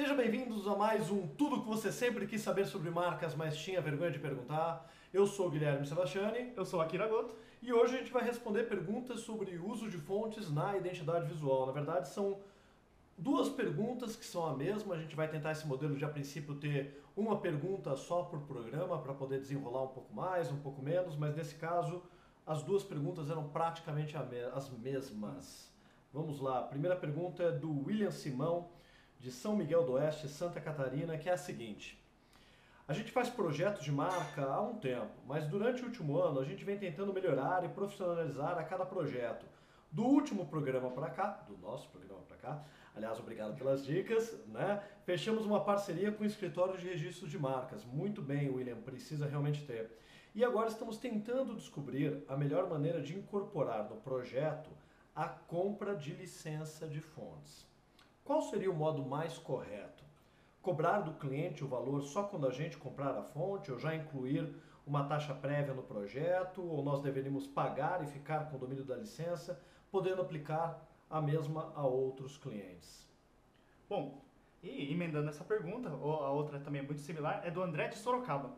[0.00, 3.82] Sejam bem-vindos a mais um Tudo que você sempre quis saber sobre marcas, mas tinha
[3.82, 4.90] vergonha de perguntar.
[5.12, 7.36] Eu sou o Guilherme Sebastiani Eu sou Akira Goto.
[7.60, 11.66] e hoje a gente vai responder perguntas sobre uso de fontes na identidade visual.
[11.66, 12.38] Na verdade, são
[13.18, 14.94] duas perguntas que são a mesma.
[14.94, 19.02] A gente vai tentar esse modelo de, a princípio, ter uma pergunta só por programa
[19.02, 22.02] para poder desenrolar um pouco mais, um pouco menos, mas nesse caso,
[22.46, 25.70] as duas perguntas eram praticamente as mesmas.
[26.10, 26.60] Vamos lá.
[26.60, 28.70] A primeira pergunta é do William Simão,
[29.20, 32.02] de São Miguel do Oeste, Santa Catarina, que é a seguinte.
[32.88, 36.44] A gente faz projetos de marca há um tempo, mas durante o último ano a
[36.44, 39.46] gente vem tentando melhorar e profissionalizar a cada projeto.
[39.92, 42.64] Do último programa para cá, do nosso programa para cá,
[42.96, 44.82] aliás, obrigado pelas dicas, né?
[45.04, 47.84] Fechamos uma parceria com o escritório de registros de marcas.
[47.84, 49.90] Muito bem, William, precisa realmente ter.
[50.34, 54.70] E agora estamos tentando descobrir a melhor maneira de incorporar no projeto
[55.14, 57.69] a compra de licença de fontes.
[58.30, 60.04] Qual seria o modo mais correto?
[60.62, 64.54] Cobrar do cliente o valor só quando a gente comprar a fonte ou já incluir
[64.86, 66.62] uma taxa prévia no projeto?
[66.62, 71.72] Ou nós deveríamos pagar e ficar com o domínio da licença, podendo aplicar a mesma
[71.74, 73.04] a outros clientes?
[73.88, 74.22] Bom,
[74.62, 77.98] e emendando essa pergunta, ou a outra também é muito similar, é do André de
[77.98, 78.52] Sorocaba.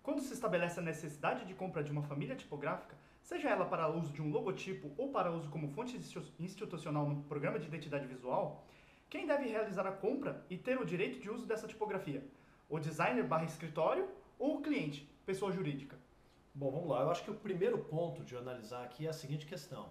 [0.00, 4.12] Quando se estabelece a necessidade de compra de uma família tipográfica, seja ela para uso
[4.12, 8.64] de um logotipo ou para uso como fonte institu- institucional no programa de identidade visual,
[9.10, 12.22] quem deve realizar a compra e ter o direito de uso dessa tipografia?
[12.68, 15.98] O designer barra escritório ou o cliente, pessoa jurídica?
[16.54, 17.02] Bom, vamos lá.
[17.02, 19.90] Eu acho que o primeiro ponto de analisar aqui é a seguinte questão: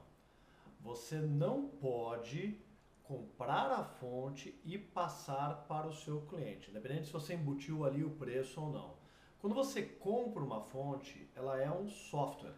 [0.80, 2.60] você não pode
[3.04, 8.12] comprar a fonte e passar para o seu cliente, independente se você embutiu ali o
[8.12, 8.98] preço ou não.
[9.40, 12.56] Quando você compra uma fonte, ela é um software.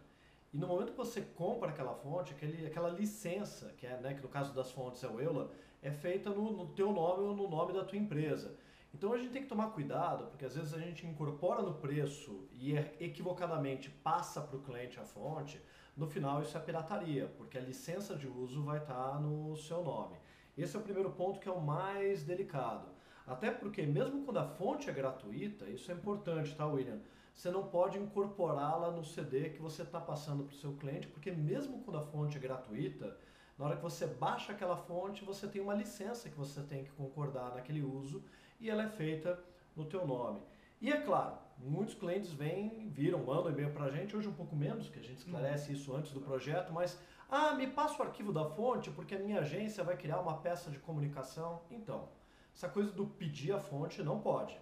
[0.52, 4.22] E no momento que você compra aquela fonte, aquele, aquela licença, que é, né, que
[4.22, 7.48] no caso das fontes é o EULA, é feita no, no teu nome ou no
[7.48, 8.56] nome da tua empresa.
[8.92, 12.48] Então a gente tem que tomar cuidado, porque às vezes a gente incorpora no preço
[12.52, 15.62] e é- equivocadamente passa para o cliente a fonte,
[15.96, 20.16] no final isso é pirataria, porque a licença de uso vai estar no seu nome.
[20.58, 22.88] Esse é o primeiro ponto que é o mais delicado.
[23.26, 27.00] Até porque mesmo quando a fonte é gratuita, isso é importante, tá, William?
[27.40, 31.32] Você não pode incorporá-la no CD que você está passando para o seu cliente, porque
[31.32, 33.16] mesmo quando a fonte é gratuita,
[33.56, 36.90] na hora que você baixa aquela fonte, você tem uma licença que você tem que
[36.90, 38.22] concordar naquele uso
[38.60, 39.42] e ela é feita
[39.74, 40.42] no teu nome.
[40.82, 44.54] E é claro, muitos clientes vêm, viram, mandam e-mail para a gente, hoje um pouco
[44.54, 47.00] menos, que a gente esclarece isso antes do projeto, mas,
[47.30, 50.70] ah, me passa o arquivo da fonte porque a minha agência vai criar uma peça
[50.70, 51.62] de comunicação.
[51.70, 52.10] Então,
[52.54, 54.60] essa coisa do pedir a fonte não pode.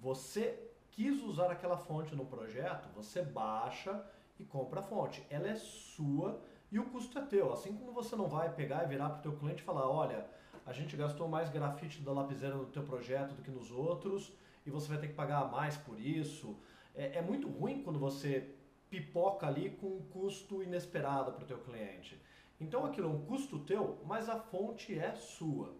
[0.00, 0.67] Você
[0.98, 4.04] quis usar aquela fonte no projeto, você baixa
[4.36, 5.24] e compra a fonte.
[5.30, 6.42] Ela é sua
[6.72, 7.52] e o custo é teu.
[7.52, 10.26] Assim como você não vai pegar e virar para o teu cliente e falar, olha,
[10.66, 14.32] a gente gastou mais grafite da lapiseira no teu projeto do que nos outros
[14.66, 16.58] e você vai ter que pagar mais por isso.
[16.96, 18.56] É, é muito ruim quando você
[18.90, 22.20] pipoca ali com um custo inesperado para o teu cliente.
[22.60, 25.76] Então aquilo é um custo teu, mas a fonte é sua.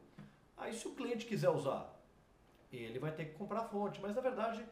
[0.57, 1.93] Aí se o cliente quiser usar,
[2.73, 4.65] ele vai ter que comprar a fonte, mas na verdade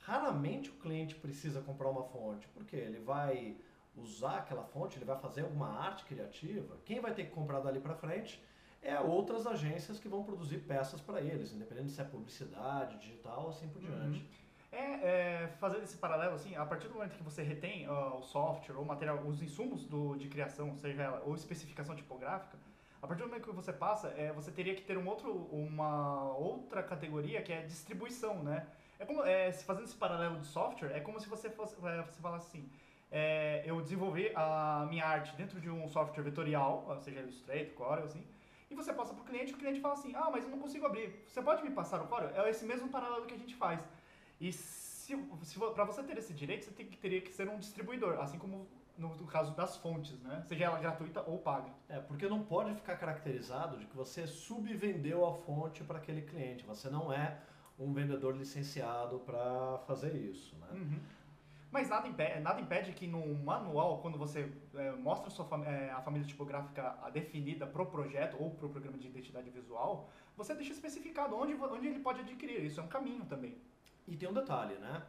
[0.00, 3.56] raramente o cliente precisa comprar uma fonte, porque ele vai
[3.96, 6.76] usar aquela fonte, ele vai fazer alguma arte criativa.
[6.84, 8.42] Quem vai ter que comprar dali para frente
[8.80, 13.68] é outras agências que vão produzir peças para eles, independente se é publicidade, digital, assim
[13.68, 14.24] por diante.
[14.70, 18.22] É, é, fazendo esse paralelo, assim, a partir do momento que você retém ó, o
[18.22, 22.58] software ou o material, os insumos do, de criação, seja ela, ou especificação tipográfica,
[23.00, 26.36] a partir do momento que você passa, é, você teria que ter um outro, uma
[26.36, 28.66] outra categoria que é distribuição, né?
[28.98, 32.20] É como, é, fazendo esse paralelo de software, é como se você fosse, é, você
[32.20, 32.68] falasse assim,
[33.10, 38.24] é, eu desenvolvi a minha arte dentro de um software vetorial, seja Illustrator, Corel, assim,
[38.70, 40.84] e você passa para o cliente, o cliente fala assim, ah, mas eu não consigo
[40.84, 42.30] abrir, você pode me passar o Corel?
[42.34, 43.80] É esse mesmo paralelo que a gente faz.
[44.40, 48.20] E se, se para você ter esse direito, você tem teria que ser um distribuidor,
[48.20, 50.42] assim como no, no caso das fontes, né?
[50.46, 51.70] Seja ela gratuita ou paga.
[51.88, 56.64] É, porque não pode ficar caracterizado de que você subvendeu a fonte para aquele cliente.
[56.64, 57.38] Você não é
[57.78, 60.66] um vendedor licenciado para fazer isso, né?
[60.72, 61.00] Uhum.
[61.70, 65.64] Mas nada impede, nada impede que no manual, quando você é, mostra a, sua fam-
[65.64, 70.08] é, a família tipográfica definida para o projeto ou para o programa de identidade visual,
[70.34, 72.64] você deixa especificado onde, onde ele pode adquirir.
[72.64, 73.58] Isso é um caminho também.
[74.06, 75.02] E tem um detalhe, né?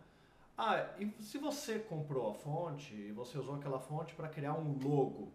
[0.57, 4.77] Ah, e se você comprou a fonte e você usou aquela fonte para criar um
[4.83, 5.31] logo,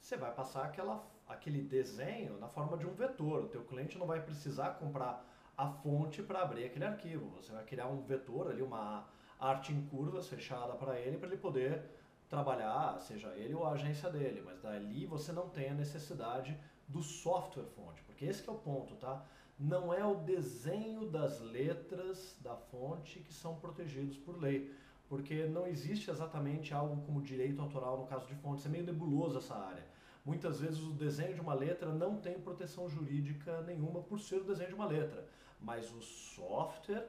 [0.00, 3.42] você vai passar aquela, aquele desenho na forma de um vetor.
[3.42, 5.26] O teu cliente não vai precisar comprar
[5.60, 7.30] a fonte para abrir aquele arquivo.
[7.36, 9.06] Você vai criar um vetor ali, uma
[9.38, 11.82] arte em curvas fechada para ele, para ele poder
[12.28, 14.42] trabalhar, seja ele ou a agência dele.
[14.44, 16.56] Mas dali você não tem a necessidade
[16.88, 19.24] do software fonte, porque esse é o ponto, tá?
[19.60, 24.74] não é o desenho das letras da fonte que são protegidos por lei,
[25.06, 29.36] porque não existe exatamente algo como direito autoral no caso de fontes, é meio nebuloso
[29.36, 29.84] essa área.
[30.24, 34.44] Muitas vezes o desenho de uma letra não tem proteção jurídica nenhuma por ser o
[34.44, 35.28] desenho de uma letra,
[35.60, 37.06] mas o software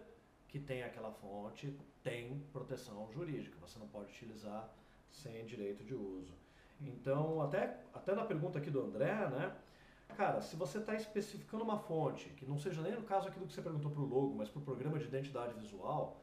[0.48, 4.69] que tem aquela fonte tem proteção jurídica, você não pode utilizar
[5.09, 6.33] sem direito de uso.
[6.81, 9.56] Então, até, até na pergunta aqui do André, né?
[10.18, 13.53] Cara, se você está especificando uma fonte, que não seja nem no caso aquilo que
[13.53, 16.21] você perguntou para o logo, mas para o programa de identidade visual,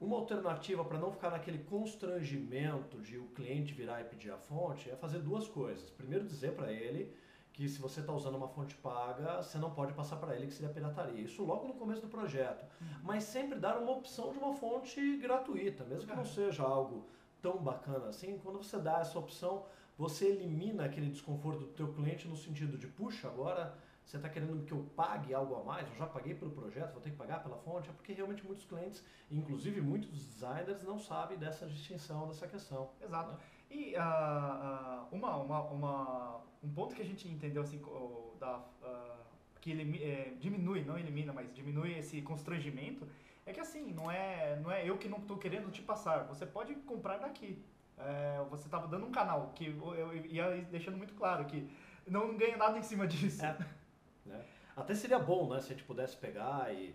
[0.00, 4.90] uma alternativa para não ficar naquele constrangimento de o cliente virar e pedir a fonte
[4.90, 5.90] é fazer duas coisas.
[5.90, 7.14] Primeiro, dizer para ele
[7.60, 10.54] que se você está usando uma fonte paga, você não pode passar para ele que
[10.54, 11.20] seria pirataria.
[11.20, 12.64] Isso logo no começo do projeto.
[12.80, 12.86] Uhum.
[13.02, 17.06] Mas sempre dar uma opção de uma fonte gratuita, mesmo que não seja algo
[17.42, 18.38] tão bacana assim.
[18.42, 19.66] Quando você dá essa opção,
[19.98, 23.76] você elimina aquele desconforto do teu cliente no sentido de, puxa, agora
[24.06, 27.02] você está querendo que eu pague algo a mais, eu já paguei pelo projeto, vou
[27.02, 31.36] ter que pagar pela fonte, é porque realmente muitos clientes, inclusive muitos designers, não sabem
[31.36, 32.88] dessa distinção, dessa questão.
[33.02, 33.32] Exato.
[33.32, 33.38] Né?
[33.70, 37.80] E uh, uma, uma, uma, um ponto que a gente entendeu assim,
[38.38, 39.24] da, uh,
[39.60, 43.06] que ele, é, diminui, não elimina, mas diminui esse constrangimento,
[43.46, 46.44] é que assim, não é, não é eu que não estou querendo te passar, você
[46.44, 47.62] pode comprar daqui
[48.00, 51.68] é, você estava dando um canal, que eu, eu ia deixando muito claro que
[52.06, 53.44] não ganha nada em cima disso.
[53.44, 53.58] É.
[54.26, 54.44] Né?
[54.76, 56.94] Até seria bom, né, se a gente pudesse pegar e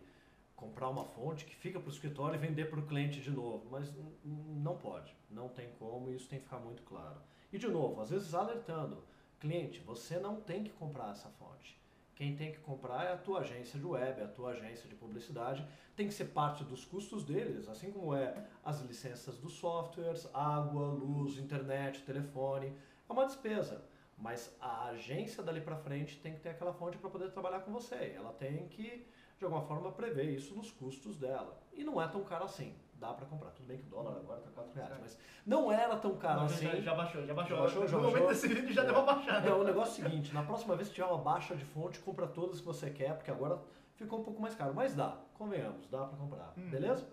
[0.56, 3.68] comprar uma fonte que fica para o escritório e vender para o cliente de novo,
[3.70, 7.18] mas não pode, não tem como e isso tem que ficar muito claro.
[7.52, 9.04] E de novo, às vezes alertando,
[9.40, 11.80] cliente, você não tem que comprar essa fonte.
[12.16, 15.68] Quem tem que comprar é a tua agência de web, a tua agência de publicidade.
[15.96, 20.88] Tem que ser parte dos custos deles, assim como é as licenças dos softwares, água,
[20.88, 22.74] luz, internet, telefone.
[23.08, 23.84] É uma despesa.
[24.18, 27.72] Mas a agência dali para frente tem que ter aquela fonte para poder trabalhar com
[27.74, 28.14] você.
[28.16, 29.06] Ela tem que,
[29.38, 31.62] de alguma forma, prever isso nos custos dela.
[31.74, 33.52] E não é tão caro assim dá para comprar.
[33.52, 36.46] Tudo bem que o dólar agora tá 4 reais, mas não era tão caro não,
[36.46, 36.66] assim.
[36.66, 37.58] Já, já, baixou, já baixou.
[37.58, 38.86] Já baixou, já no momento desse vídeo já é.
[38.86, 39.50] deu uma baixada.
[39.50, 42.00] Não, o negócio é o seguinte, na próxima vez que tiver uma baixa de fonte,
[42.00, 43.60] compra todas que você quer, porque agora
[43.96, 44.74] ficou um pouco mais caro.
[44.74, 46.70] Mas dá, convenhamos, dá para comprar, hum.
[46.70, 47.08] beleza?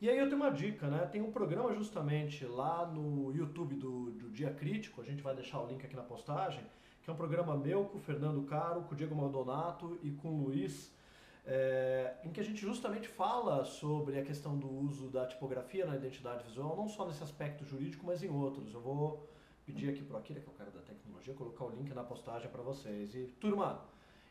[0.00, 1.06] E aí eu tenho uma dica, né?
[1.06, 5.60] Tem um programa justamente lá no YouTube do, do Dia Crítico, a gente vai deixar
[5.60, 6.64] o link aqui na postagem,
[7.02, 10.28] que é um programa meu com o Fernando Caro, com o Diego Maldonato e com
[10.28, 10.96] o Luiz
[11.50, 15.96] é, em que a gente justamente fala sobre a questão do uso da tipografia na
[15.96, 18.74] identidade visual, não só nesse aspecto jurídico, mas em outros.
[18.74, 19.26] Eu vou
[19.64, 22.04] pedir aqui para o Akira, que é o cara da tecnologia, colocar o link na
[22.04, 23.14] postagem para vocês.
[23.14, 23.82] E, turma,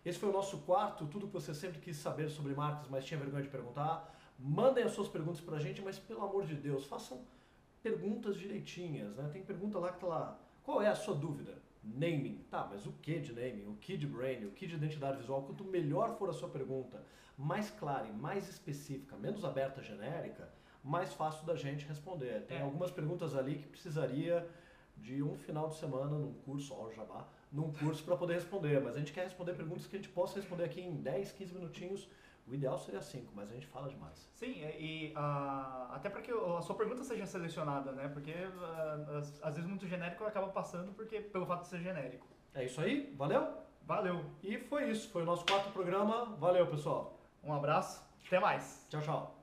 [0.05, 3.19] esse foi o nosso quarto, tudo que você sempre quis saber sobre marcas, mas tinha
[3.19, 4.15] vergonha de perguntar.
[4.37, 7.25] Mandem as suas perguntas para a gente, mas pelo amor de Deus, façam
[7.81, 9.15] perguntas direitinhas.
[9.15, 9.27] Né?
[9.33, 11.59] Tem pergunta lá que está lá, qual é a sua dúvida?
[11.83, 12.43] Naming.
[12.49, 13.67] Tá, mas o que de naming?
[13.67, 14.45] O que de branding?
[14.45, 15.43] O que de identidade visual?
[15.43, 17.03] Quanto melhor for a sua pergunta,
[17.37, 20.49] mais clara e mais específica, menos aberta, genérica,
[20.83, 22.45] mais fácil da gente responder.
[22.47, 22.61] Tem é.
[22.61, 24.47] algumas perguntas ali que precisaria
[24.97, 28.95] de um final de semana num curso, ó, jabá, num curso para poder responder, mas
[28.95, 32.09] a gente quer responder perguntas que a gente possa responder aqui em 10, 15 minutinhos
[32.47, 34.29] o ideal seria 5, mas a gente fala demais.
[34.33, 38.07] Sim, e uh, até para que a sua pergunta seja selecionada, né?
[38.07, 42.27] Porque uh, às vezes muito genérico acaba passando porque pelo fato de ser genérico.
[42.53, 43.47] É isso aí, valeu?
[43.83, 44.25] Valeu.
[44.41, 46.25] E foi isso, foi o nosso quarto programa.
[46.37, 47.19] Valeu, pessoal.
[47.43, 48.85] Um abraço, até mais.
[48.89, 49.36] Tchau, tchau.